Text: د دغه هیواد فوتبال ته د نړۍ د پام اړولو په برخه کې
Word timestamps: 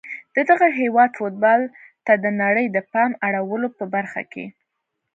د 0.35 0.37
دغه 0.49 0.67
هیواد 0.79 1.09
فوتبال 1.17 1.61
ته 2.05 2.13
د 2.23 2.25
نړۍ 2.41 2.65
د 2.71 2.77
پام 2.91 3.11
اړولو 3.27 3.67
په 3.77 3.85
برخه 3.95 4.21
کې 4.31 4.45